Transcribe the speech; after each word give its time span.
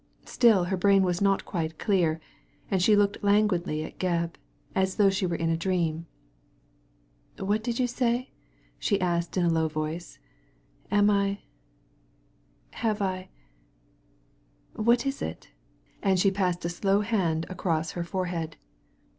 Still 0.25 0.63
her 0.63 0.77
brain 0.77 1.03
was 1.03 1.21
not 1.21 1.45
quite 1.45 1.77
clear, 1.77 2.19
and 2.71 2.81
she 2.81 2.95
looked 2.95 3.23
languidly 3.23 3.83
at 3.83 3.99
Gebb, 3.99 4.33
as 4.73 4.95
though 4.95 5.11
she 5.11 5.27
were 5.27 5.35
in 5.35 5.51
a 5.51 5.55
dream. 5.55 6.07
"What 7.37 7.63
did 7.63 7.77
you 7.77 7.85
say?" 7.85 8.31
she 8.79 8.99
asked 8.99 9.37
in 9.37 9.45
a 9.45 9.53
low 9.53 9.67
voice. 9.67 10.17
"Am 10.89 11.11
I— 11.11 11.41
^have 12.81 12.99
I— 12.99 13.29
what 14.73 15.05
is 15.05 15.21
it?" 15.21 15.49
and 16.01 16.19
she 16.19 16.31
passed 16.31 16.65
a 16.65 16.69
slow 16.69 17.01
hand 17.01 17.45
across 17.47 17.91
her 17.91 18.03
forehead. 18.03 18.57